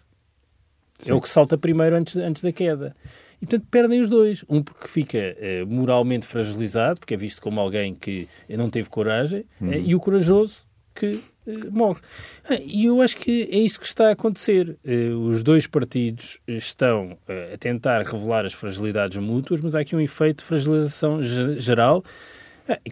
[1.07, 2.97] É o que salta primeiro antes, antes da queda.
[3.41, 4.45] E, portanto, perdem os dois.
[4.49, 9.45] Um porque fica eh, moralmente fragilizado, porque é visto como alguém que não teve coragem,
[9.63, 11.11] eh, e o corajoso que
[11.47, 12.01] eh, morre.
[12.49, 14.77] Ah, E eu acho que é isto que está a acontecer.
[15.29, 17.19] Os dois partidos estão
[17.53, 22.03] a tentar revelar as fragilidades mútuas, mas há aqui um efeito de fragilização ge- geral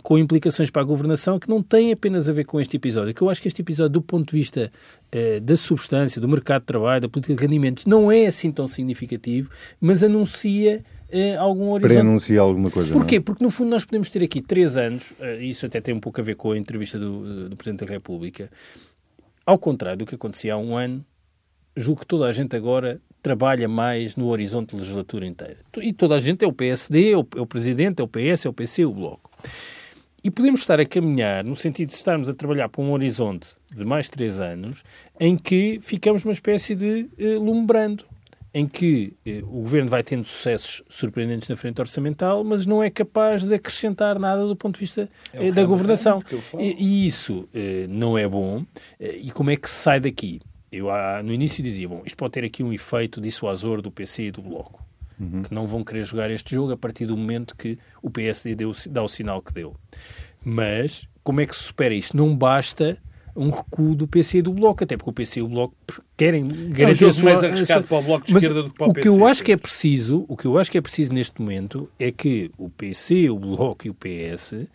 [0.02, 3.12] com implicações para a governação que não tem apenas a ver com este episódio.
[3.12, 4.70] Que eu acho que este episódio, do ponto de vista
[5.10, 8.68] eh, da substância, do mercado de trabalho, da política de rendimentos, não é assim tão
[8.68, 12.90] significativo, mas anuncia eh, algum horizonte Pré-anuncia alguma coisa.
[12.90, 12.92] é?
[12.92, 13.20] Porquê?
[13.20, 16.20] Porque, no fundo, nós podemos ter aqui três anos, eh, isso até tem um pouco
[16.20, 18.50] a ver com a entrevista do, do Presidente da República,
[19.44, 21.04] ao contrário do que acontecia há um ano,
[21.76, 25.56] julgo que toda a gente agora trabalha mais no horizonte de legislatura inteira.
[25.80, 28.46] E toda a gente é o PSD, é o, é o Presidente, é o PS,
[28.46, 29.33] é o PC, é o Bloco.
[30.22, 33.84] E podemos estar a caminhar no sentido de estarmos a trabalhar para um horizonte de
[33.84, 34.82] mais três anos
[35.20, 38.06] em que ficamos uma espécie de eh, lumbrando,
[38.54, 42.88] em que eh, o governo vai tendo sucessos surpreendentes na frente orçamental, mas não é
[42.88, 46.22] capaz de acrescentar nada do ponto de vista eh, da governação.
[46.58, 48.64] E, e isso eh, não é bom.
[49.00, 50.40] Eh, e como é que se sai daqui?
[50.70, 50.86] Eu
[51.22, 54.42] no início dizia, bom, isto pode ter aqui um efeito dissuasor do PC e do
[54.42, 54.83] Bloco,
[55.16, 58.72] que não vão querer jogar este jogo a partir do momento que o PSD deu,
[58.90, 59.74] dá o sinal que deu.
[60.44, 62.16] Mas como é que se supera isto?
[62.16, 62.98] Não basta
[63.36, 65.74] um recuo do PC e do Bloco, até porque o PC e o Bloco
[66.16, 68.70] querem É um garantir jogo mais arriscado sua- para o Bloco de Mas Esquerda do
[68.70, 69.24] que para o, o que eu PC.
[69.24, 72.50] acho que é preciso, o que eu acho que é preciso neste momento é que
[72.56, 74.66] o PC, o Bloco e o PS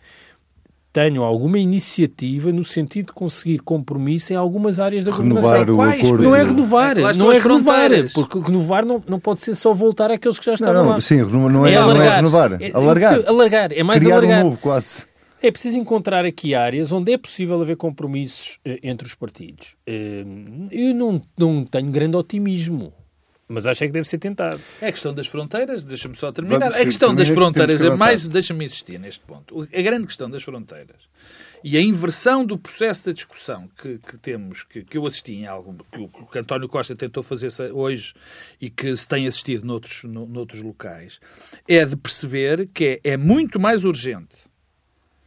[0.92, 5.74] tenham alguma iniciativa no sentido de conseguir compromisso em algumas áreas da Renovar governação.
[5.74, 6.00] o Quais?
[6.04, 6.22] acordo.
[6.24, 10.10] Não é renovar, estão não é renovar, porque renovar não, não pode ser só voltar
[10.10, 11.00] àqueles que já Não, estavam não, lá.
[11.00, 12.52] sim, renova- não é, não é renovar.
[12.60, 13.20] É- é alargar.
[13.26, 14.40] alargar, é mais Criar alargar.
[14.40, 15.06] um novo, quase.
[15.42, 19.74] É preciso encontrar aqui áreas onde é possível haver compromissos eh, entre os partidos.
[19.86, 20.22] Eh,
[20.70, 22.92] eu não, não tenho grande otimismo,
[23.50, 24.60] mas acho é que deve ser tentado.
[24.80, 26.58] É a questão das fronteiras, deixa-me só terminar.
[26.60, 29.62] Vamos, a questão das fronteiras que é mais, deixa-me insistir neste ponto.
[29.62, 30.96] A grande questão das fronteiras
[31.62, 35.46] e a inversão do processo da discussão que, que temos, que, que eu assisti em
[35.46, 38.14] algo, que, o- que o António Costa tentou fazer hoje
[38.60, 41.20] e que se tem assistido noutros, no- noutros locais,
[41.68, 44.48] é de perceber que é, é muito mais urgente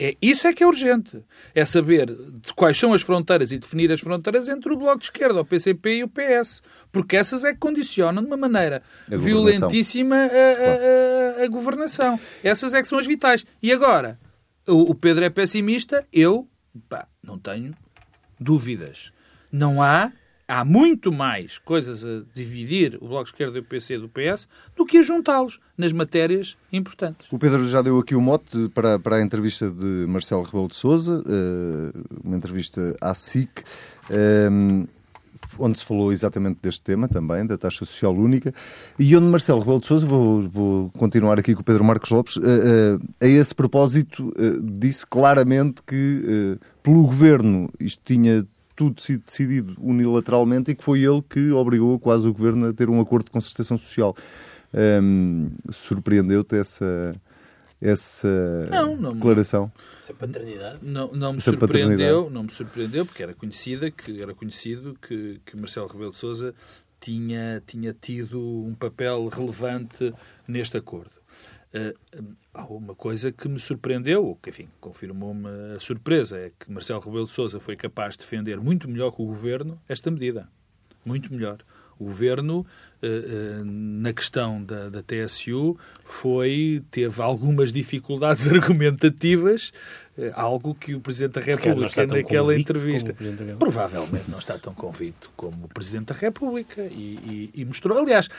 [0.05, 1.23] é, isso é que é urgente.
[1.55, 5.05] É saber de quais são as fronteiras e definir as fronteiras entre o Bloco de
[5.05, 6.61] Esquerda, o PCP e o PS.
[6.91, 12.19] Porque essas é que condicionam de uma maneira A violentíssima a, a- a- a governação.
[12.43, 13.45] Essas é que são as vitais.
[13.61, 14.19] E agora,
[14.67, 16.47] o, o Pedro é pessimista, eu
[16.89, 17.73] pá, não tenho
[18.39, 19.11] dúvidas.
[19.51, 20.11] Não há
[20.47, 24.47] há muito mais coisas a dividir o Bloco de Esquerda e o PC do PS
[24.75, 27.27] do que a juntá-los nas matérias importantes.
[27.31, 30.75] O Pedro já deu aqui o mote para, para a entrevista de Marcelo Rebelo de
[30.75, 33.63] Sousa, eh, uma entrevista à SIC,
[34.09, 34.49] eh,
[35.59, 38.53] onde se falou exatamente deste tema também, da taxa social única,
[38.97, 42.37] e onde Marcelo Rebelo de Sousa, vou, vou continuar aqui com o Pedro Marcos Lopes,
[42.37, 50.71] eh, a esse propósito disse claramente que pelo governo isto tinha tudo sido decidido unilateralmente
[50.71, 53.77] e que foi ele que obrigou quase o governo a ter um acordo de concertação
[53.77, 54.15] social.
[54.73, 57.13] Um, Surpreendeu-te essa,
[57.79, 59.71] essa não, não, declaração?
[59.99, 60.79] Essa paternidade?
[60.81, 65.39] Não, não me essa surpreendeu, não me surpreendeu porque era conhecida que era conhecido que,
[65.45, 66.55] que Marcelo Rebelo de Sousa
[66.99, 70.13] tinha tinha tido um papel relevante
[70.47, 71.22] neste acordo.
[71.73, 76.99] Uh, há uma coisa que me surpreendeu, que, enfim, confirmou-me a surpresa, é que Marcelo
[76.99, 80.47] Rebelo de Sousa foi capaz de defender muito melhor que o Governo esta medida.
[81.03, 81.63] Muito melhor.
[81.99, 82.65] O Governo,
[83.01, 89.71] eh, eh, na questão da, da TSU, foi, teve algumas dificuldades argumentativas,
[90.33, 93.15] algo que o Presidente da República, naquela entrevista,
[93.57, 97.97] provavelmente não está tão convicto como o Presidente da República e, e, e mostrou.
[97.97, 98.29] Aliás,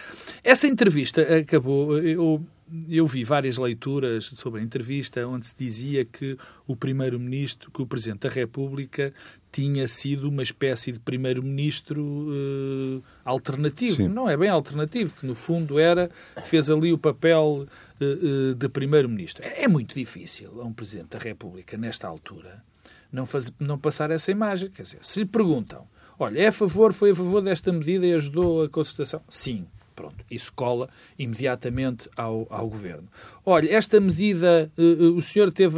[0.43, 1.99] essa entrevista acabou.
[1.99, 2.45] Eu,
[2.89, 7.87] eu vi várias leituras sobre a entrevista onde se dizia que o primeiro-ministro, que o
[7.87, 9.13] presidente da República
[9.53, 13.97] tinha sido uma espécie de primeiro-ministro uh, alternativo.
[13.97, 14.09] Sim.
[14.09, 16.11] Não é bem alternativo, que no fundo era
[16.45, 17.67] fez ali o papel
[18.01, 19.45] uh, uh, de primeiro-ministro.
[19.45, 22.65] É, é, muito difícil a um presidente da República nesta altura
[23.13, 24.71] não, faz, não passar essa imagem.
[24.71, 25.87] Quer dizer, se perguntam,
[26.19, 29.23] olha, é a favor, foi a favor desta medida e ajudou a concertação?
[29.29, 29.67] Sim.
[29.95, 33.09] Pronto, isso cola imediatamente ao, ao governo.
[33.47, 35.77] Olha, esta medida, uh, o senhor teve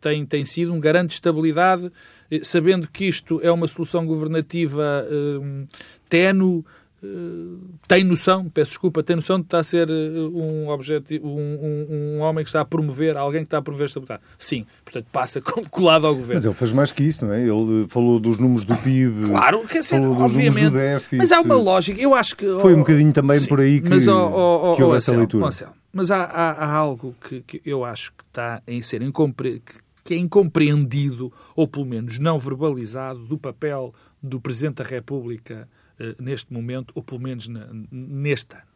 [0.00, 1.92] tem, tem sido um garante de estabilidade, uh,
[2.42, 5.66] sabendo que isto é uma solução governativa uh,
[6.08, 6.64] tenue,
[7.86, 12.20] tem noção, peço desculpa, tem noção de estar a ser um, objetivo, um, um, um,
[12.20, 14.22] homem que está a promover, alguém que está a promover estabilidade.
[14.38, 15.40] Sim, portanto passa
[15.70, 16.34] colado ao governo.
[16.34, 17.40] Mas ele fez mais que isso, não é?
[17.40, 21.16] Ele falou dos números do PIB, claro, quer dizer, falou dos obviamente, números do déficit.
[21.16, 22.58] Mas há uma lógica, eu acho que...
[22.58, 25.14] Foi um bocadinho também sim, por aí que, mas, oh, oh, oh, que houve essa
[25.14, 25.48] leitura.
[25.92, 29.02] mas há, há, há algo que, que, eu acho que está em ser
[30.04, 35.66] que é incompreendido, ou pelo menos não verbalizado, do papel do Presidente da República
[36.20, 37.48] neste momento, ou pelo menos
[37.90, 38.74] neste ano.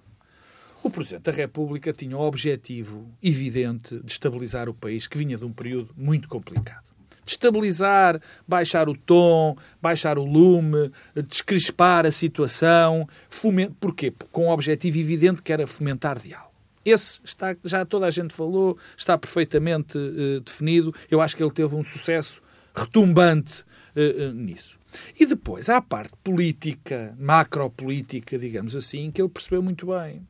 [0.83, 5.45] O Presidente da República tinha o objetivo evidente de estabilizar o país, que vinha de
[5.45, 6.85] um período muito complicado.
[7.25, 10.91] De estabilizar, baixar o tom, baixar o lume,
[11.27, 13.09] descrispar a situação.
[13.29, 13.73] Foment...
[13.81, 14.13] Porquê?
[14.31, 16.53] Com o objetivo evidente que era fomentar diálogo.
[16.85, 20.95] Esse está, já toda a gente falou, está perfeitamente uh, definido.
[21.11, 22.41] Eu acho que ele teve um sucesso
[22.75, 23.63] retumbante
[23.95, 24.78] uh, uh, nisso.
[25.19, 30.27] E depois há a parte política, macropolítica, digamos assim, que ele percebeu muito bem.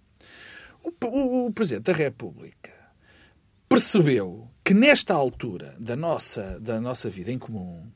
[0.82, 2.70] O, o, o Presidente da República
[3.68, 7.86] percebeu que nesta altura da nossa, da nossa vida em comum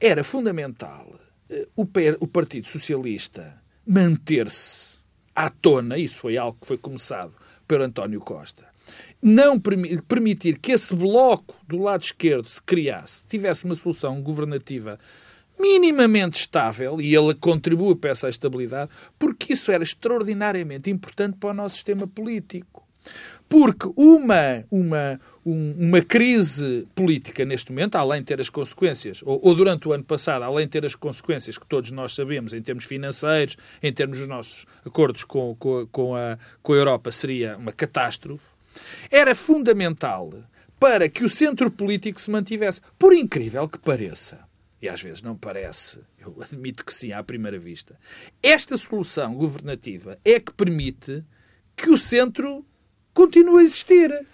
[0.00, 1.18] era fundamental
[1.50, 1.86] uh, o,
[2.20, 4.98] o Partido Socialista manter-se
[5.34, 7.34] à tona, isso foi algo que foi começado
[7.66, 8.64] pelo António Costa,
[9.20, 14.98] não permitir que esse bloco do lado esquerdo se criasse, tivesse uma solução governativa
[15.58, 21.54] minimamente estável, e ele contribui para essa estabilidade, porque isso era extraordinariamente importante para o
[21.54, 22.86] nosso sistema político.
[23.48, 29.54] Porque uma, uma, uma crise política neste momento, além de ter as consequências, ou, ou,
[29.54, 32.84] durante o ano passado, além de ter as consequências que todos nós sabemos em termos
[32.84, 37.72] financeiros, em termos dos nossos acordos com, com, com, a, com a Europa, seria uma
[37.72, 38.44] catástrofe,
[39.10, 40.32] era fundamental
[40.80, 42.80] para que o centro político se mantivesse.
[42.98, 44.40] Por incrível que pareça,
[44.82, 47.96] e às vezes não parece, eu admito que sim, à primeira vista,
[48.42, 51.24] esta solução governativa é que permite
[51.76, 52.66] que o centro
[53.14, 54.26] continue a existir.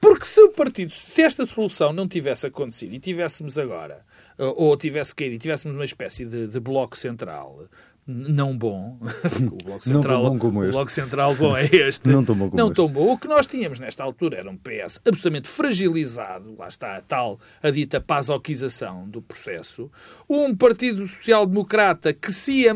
[0.00, 4.06] Porque se o partido, se esta solução não tivesse acontecido e tivéssemos agora,
[4.38, 7.68] ou tivesse caído e tivéssemos uma espécie de, de bloco central
[8.06, 8.98] não bom.
[9.52, 10.74] o Bloco Central, não tão bom como este.
[10.74, 12.08] O Bloco Central bom é este.
[12.08, 12.76] não tão bom como não este.
[12.76, 13.12] tão bom.
[13.12, 17.38] O que nós tínhamos nesta altura era um PS absolutamente fragilizado, lá está a tal,
[17.62, 19.90] a dita pasoquização do processo,
[20.28, 22.74] um Partido Social Democrata que se ia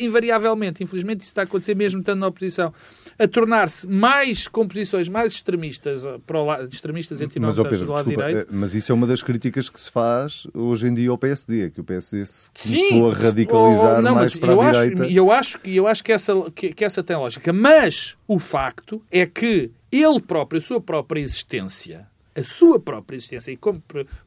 [0.00, 2.72] invariavelmente, infelizmente isso está a acontecer mesmo estando na oposição,
[3.18, 7.68] a tornar-se mais com posições mais extremistas, eh, para o lado, extremistas entre nós mas,
[7.68, 8.50] Pedro, do lado desculpa, direito.
[8.50, 11.66] Eh, mas isso é uma das críticas que se faz hoje em dia ao PSD,
[11.66, 14.80] é que o PSD se começou a radicalizar oh, não, mais para eu a acho,
[14.80, 15.06] direita.
[15.06, 17.52] Eu acho, eu acho que, essa, que, que essa tem lógica.
[17.52, 23.52] Mas o facto é que ele próprio, a sua própria existência, a sua própria existência
[23.52, 23.82] e como,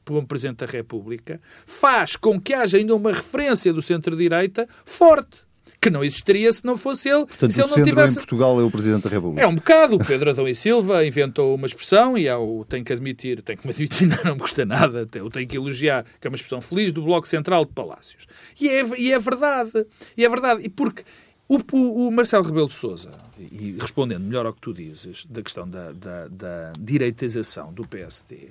[0.06, 5.47] como Presidente da República, faz com que haja ainda uma referência do centro-direita forte
[5.80, 7.26] que não existiria se não fosse ele.
[7.26, 8.14] Portanto, se o ele não tivesse...
[8.14, 9.42] em Portugal é o Presidente da República.
[9.42, 9.96] É um bocado.
[9.96, 13.68] O Pedro Adão e Silva inventou uma expressão e eu tenho que admitir, tenho que
[13.68, 16.62] me admitir, não, não me custa nada, eu tenho que elogiar, que é uma expressão
[16.62, 18.28] feliz do Bloco Central de Palácios.
[18.60, 19.86] E é, e é verdade.
[20.16, 20.66] E é verdade.
[20.66, 21.04] E porque
[21.48, 25.42] o, o, o Marcelo Rebelo de Sousa, e respondendo melhor ao que tu dizes, da
[25.42, 28.50] questão da, da, da direitização do PSD,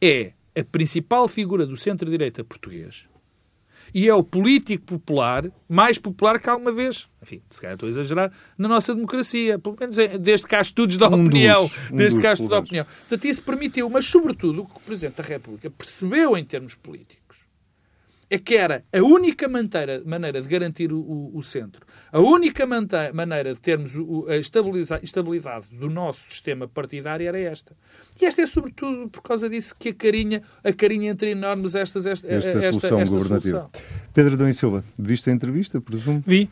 [0.00, 3.06] é a principal figura do centro-direita português
[3.94, 7.90] e é o político popular mais popular que alguma vez, enfim, se calhar estou a
[7.90, 9.58] exagerar, na nossa democracia.
[9.58, 11.62] Pelo menos é, desde que há estudos da Um opinião.
[11.62, 12.84] dos- um desde dos que há estudos da opinião.
[12.84, 17.23] Portanto, isso permitiu, mas sobretudo o que o Presidente da República percebeu em termos políticos
[18.30, 22.66] é que era a única maneira, maneira de garantir o, o- o centro, a única
[22.66, 27.76] maneira de termos o- a estabilidade do nosso sistema partidário era esta.
[28.20, 32.06] E esta é sobretudo por causa disso que a carinha, a carinha entre enormes estas,
[32.06, 33.70] esta, Esta esta, solução esta governativa.
[33.70, 33.70] solução.
[34.12, 36.22] Pedro Adão e Silva, viste a entrevista, presumo?
[36.26, 36.48] Vi.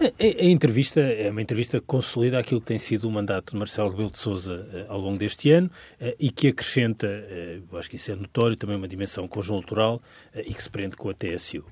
[0.00, 3.58] A, a- entrevista é uma entrevista que consolida aquilo que tem sido o mandato de
[3.58, 7.88] Marcelo Rebelo de Sousa eh, ao longo deste ano eh, e que acrescenta, eh, acho
[7.88, 10.02] que isso é notório, também uma dimensão conjuntural
[10.34, 11.64] e que se prende com a TSU.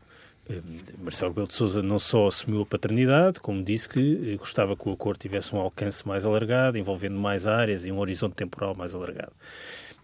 [0.98, 4.92] Marcelo Rebelo de Sousa não só assumiu a paternidade, como disse que gostava que o
[4.92, 9.32] acordo tivesse um alcance mais alargado, envolvendo mais áreas e um horizonte temporal mais alargado.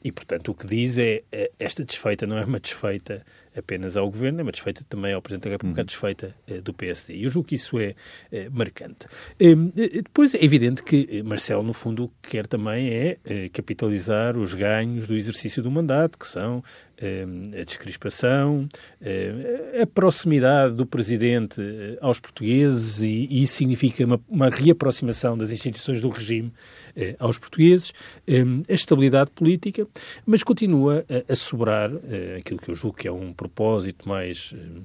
[0.02, 1.22] E, portanto, o que diz é
[1.58, 3.24] esta desfeita não é uma desfeita
[3.58, 6.72] apenas ao Governo, é uma desfeita também ao Presidente da República, a desfeita eh, do
[6.72, 7.16] PSD.
[7.16, 7.94] E eu julgo que isso é
[8.30, 9.06] eh, marcante.
[9.38, 13.18] Eh, eh, depois, é evidente que Marcelo, no fundo, o que quer também é
[13.52, 16.62] capitalizar os ganhos do exercício do mandato, que são
[17.00, 17.24] eh,
[17.60, 18.68] a descrispação,
[19.80, 21.60] a proximidade do Presidente
[22.00, 26.52] aos portugueses, e, e isso significa uma, uma reaproximação das instituições do regime
[27.18, 27.92] aos portugueses,
[28.26, 29.86] eh, a estabilidade política,
[30.26, 31.90] mas continua a, a sobrar
[32.36, 34.82] aquilo que eu julgo que é um propósito mais eh,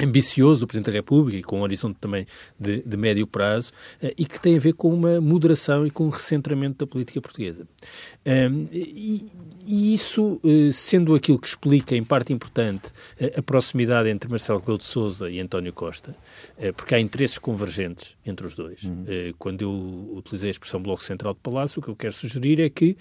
[0.00, 2.26] ambicioso do Presidente da República e com um horizonte também
[2.58, 6.06] de, de médio prazo eh, e que tem a ver com uma moderação e com
[6.06, 7.66] um recentramento da política portuguesa.
[8.26, 9.30] Um, e,
[9.66, 14.60] e isso, eh, sendo aquilo que explica, em parte importante, eh, a proximidade entre Marcelo
[14.60, 16.14] Rebelo de Sousa e António Costa,
[16.76, 18.82] porque há interesses convergentes entre os dois.
[19.06, 22.60] Eh, Quando eu utilizei a expressão Bloco Central de Palácio, o que eu quero sugerir
[22.60, 22.96] é que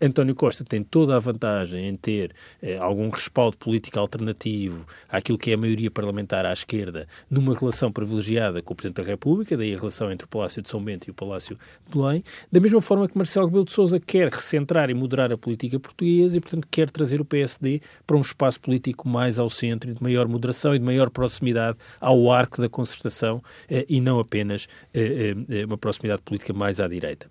[0.00, 2.34] António Costa tem toda a vantagem em ter
[2.80, 6.03] algum respaldo político alternativo àquilo que é a maioria parlamentar
[6.44, 10.28] à esquerda, numa relação privilegiada com o Presidente da República, daí a relação entre o
[10.28, 13.64] Palácio de São Bento e o Palácio de Belém, da mesma forma que Marcelo Rebelo
[13.64, 17.80] de Sousa quer recentrar e moderar a política portuguesa e, portanto, quer trazer o PSD
[18.06, 22.30] para um espaço político mais ao centro de maior moderação e de maior proximidade ao
[22.30, 27.30] arco da concertação eh, e não apenas eh, eh, uma proximidade política mais à direita.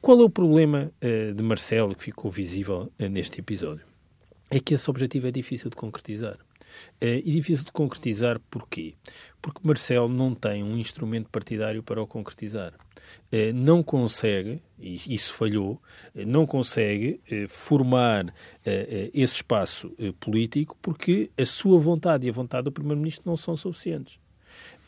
[0.00, 3.84] Qual é o problema eh, de Marcelo que ficou visível eh, neste episódio?
[4.50, 6.36] É que esse objetivo é difícil de concretizar.
[7.00, 8.94] Eh, e difícil de concretizar porquê?
[9.40, 12.72] Porque Marcelo não tem um instrumento partidário para o concretizar.
[13.30, 15.80] Eh, não consegue, e isso falhou,
[16.14, 18.34] eh, não consegue formar
[19.12, 24.18] esse espaço político porque a sua vontade e a vontade do Primeiro-Ministro não são suficientes.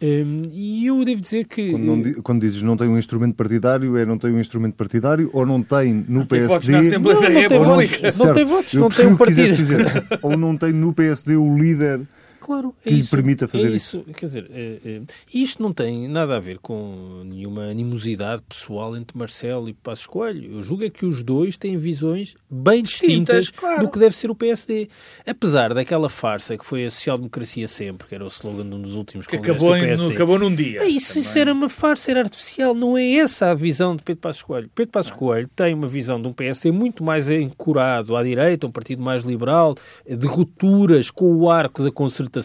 [0.00, 1.70] Hum, e eu devo dizer que.
[1.70, 5.30] Quando, não quando dizes não tem um instrumento partidário, é não tem um instrumento partidário
[5.32, 6.96] ou não tem no tem votos na PSD.
[6.96, 8.02] Assembleia Não, não tem votos.
[8.02, 9.56] Não Certo, tem votos, não tem um partido.
[9.56, 9.86] dizer.
[10.20, 12.00] ou não tem no PSD o líder
[12.46, 14.04] Claro, é que lhe isso, permita fazer é isso.
[14.16, 15.00] Quer dizer, é, é,
[15.34, 20.52] isto não tem nada a ver com nenhuma animosidade pessoal entre Marcelo e Passos Coelho.
[20.54, 23.82] Eu julgo é que os dois têm visões bem distintas, Distintas, claro.
[23.82, 24.88] do que deve ser o PSD.
[25.26, 28.94] Apesar daquela farsa que foi a social-democracia sempre, que era o slogan de um dos
[28.94, 30.14] últimos Que acabou, do PSD.
[30.14, 30.82] acabou num dia.
[30.82, 32.74] É isso, isso era uma farsa, era artificial.
[32.74, 34.70] Não é essa a visão de Pedro Passos Coelho.
[34.72, 38.70] Pedro Passos Coelho tem uma visão de um PSD muito mais ancorado à direita, um
[38.70, 39.74] partido mais liberal,
[40.08, 42.35] de rupturas com o arco da concertação,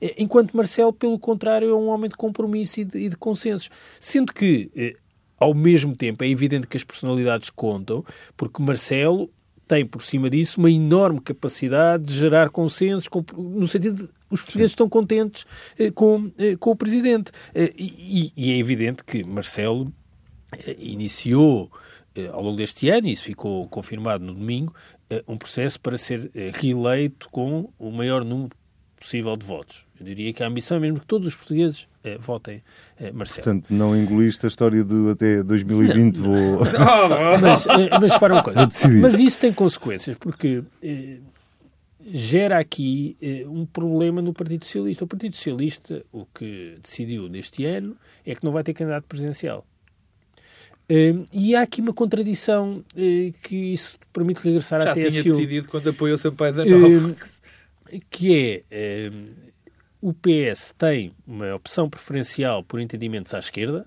[0.00, 3.70] eh, enquanto Marcelo, pelo contrário, é um homem de compromisso e de, e de consensos.
[4.00, 4.96] Sendo que, eh,
[5.38, 8.04] ao mesmo tempo, é evidente que as personalidades contam,
[8.36, 9.30] porque Marcelo
[9.66, 14.72] tem por cima disso uma enorme capacidade de gerar consensos, no sentido de os portugueses
[14.72, 15.46] estão contentes
[15.78, 17.30] eh, com, com o Presidente.
[17.54, 19.92] E, e é evidente que Marcelo
[20.78, 21.70] iniciou
[22.32, 24.74] ao longo deste ano, e isso ficou confirmado no domingo,
[25.26, 28.56] um processo para ser reeleito com o maior número
[29.04, 29.84] possível de votos.
[30.00, 32.62] Eu diria que a ambição é mesmo que todos os portugueses eh, votem
[32.98, 33.44] eh, Marcelo.
[33.44, 36.60] Portanto, não engoliste a história do até 2020 vou...
[37.40, 38.60] Mas, eh, mas repara uma coisa.
[39.00, 41.18] Mas isso tem consequências, porque eh,
[42.06, 45.04] gera aqui um problema no Partido Socialista.
[45.04, 47.94] O Partido Socialista, o que decidiu neste ano,
[48.24, 49.66] é que não vai ter candidato presidencial.
[50.84, 55.02] Uh, e há aqui uma contradição uh, que isso permite regressar Já à TSU.
[55.02, 57.16] Já tinha decidido quando apoiou Sampaio da Nova.
[58.00, 59.10] Que é,
[60.00, 63.86] o PS tem uma opção preferencial por entendimentos à esquerda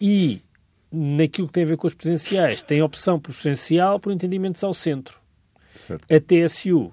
[0.00, 0.40] e
[0.90, 5.20] naquilo que tem a ver com os presidenciais tem opção preferencial por entendimentos ao centro.
[5.74, 6.06] Certo.
[6.12, 6.90] A TSU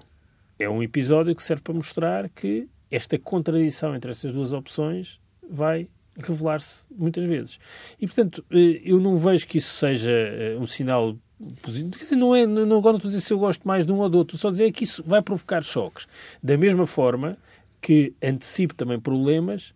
[0.58, 5.88] é um episódio que serve para mostrar que esta contradição entre essas duas opções vai
[6.18, 7.58] revelar-se muitas vezes.
[8.00, 11.16] E, portanto, eh, eu não vejo que isso seja eh, um sinal
[11.62, 11.90] positivo.
[11.92, 13.92] Quer dizer, não é, não, agora não estou a dizer se eu gosto mais de
[13.92, 16.06] um ou do outro, só dizer que isso vai provocar choques.
[16.42, 17.36] Da mesma forma
[17.80, 19.74] que antecipe também problemas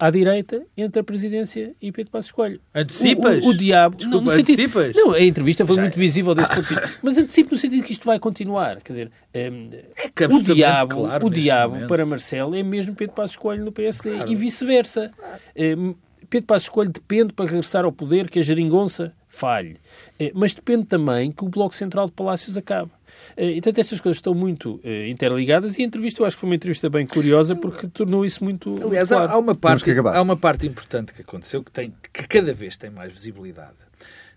[0.00, 2.58] à direita entre a presidência e Pedro Passos Coelho.
[2.74, 3.44] Antecipas?
[3.44, 3.96] O, o, o diabo...
[3.96, 4.96] Desculpa, não, sentido, antecipas?
[4.96, 6.00] Não, a entrevista foi Já muito é.
[6.00, 6.98] visível desse ponto.
[7.02, 8.80] Mas antecipo no sentido que isto vai continuar.
[8.80, 11.88] Quer dizer, um, é o diabo, claro o diabo momento.
[11.88, 14.32] para Marcelo é mesmo Pedro Passos Coelho no PSD claro.
[14.32, 15.10] e vice-versa.
[15.54, 15.94] Um,
[16.30, 19.76] Pedro Passos Coelho depende para regressar ao poder que a geringonça falhe.
[20.20, 22.90] Uh, mas depende também que o Bloco Central de Palácios acabe.
[23.36, 26.40] Eh, e, portanto, estas coisas estão muito uh, interligadas e a entrevista, eu acho que
[26.40, 29.32] foi uma entrevista bem curiosa porque tornou isso muito Aliás, claro.
[29.32, 32.90] há, uma parte, há uma parte importante que aconteceu que, tem, que cada vez tem
[32.90, 33.76] mais visibilidade,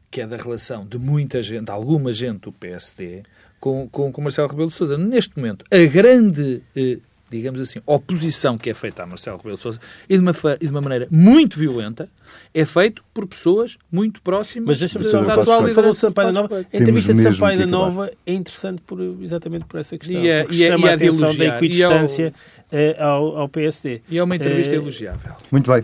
[0.09, 3.23] que é da relação de muita gente, alguma gente do PSD,
[3.59, 4.97] com, com, com Marcelo Rebelo de Sousa.
[4.97, 7.01] Neste momento, a grande uh,
[7.37, 9.79] digamos assim, oposição que é feita a Marcelo Rebelo de Sousa
[10.09, 12.09] e de uma, e de uma maneira muito violenta
[12.53, 16.41] é feito por pessoas muito próximas Mas deixa-me só da atual liderança de Sampaio da
[16.41, 16.57] Nova.
[16.57, 20.21] A entrevista de Sampaio da Nova é interessante por, exatamente por essa questão.
[20.21, 22.33] E é, e é, chama e é a atenção da equidistância
[22.71, 24.01] é ao, ao, PSD.
[24.09, 24.77] E é uma entrevista é...
[24.77, 25.33] elogiável.
[25.51, 25.83] Muito bem.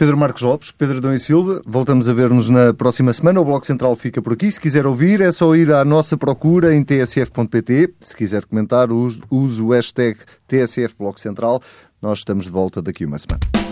[0.00, 3.38] Pedro Marcos Lopes, Pedro Adão e Silva, voltamos a ver-nos na próxima semana.
[3.38, 4.50] O Bloco Central fica por aqui.
[4.50, 7.92] Se quiser ouvir, é só ir à nossa procura em tsf.pt.
[8.00, 9.20] Se quiser comentar, use
[9.60, 10.16] o hashtag
[10.48, 11.60] TSF Bloco Central.
[12.00, 13.69] Nós estamos de volta daqui uma semana.